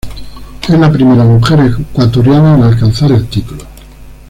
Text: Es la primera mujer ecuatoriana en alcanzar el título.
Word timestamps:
Es 0.67 0.79
la 0.79 0.91
primera 0.91 1.23
mujer 1.23 1.59
ecuatoriana 1.59 2.55
en 2.55 2.63
alcanzar 2.63 3.11
el 3.11 3.27
título. 3.27 3.63